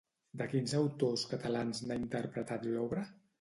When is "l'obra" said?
2.73-3.07